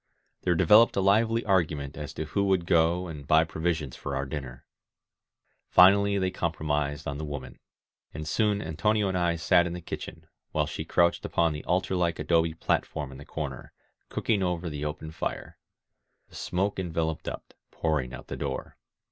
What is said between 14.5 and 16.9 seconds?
the open fire. The smoke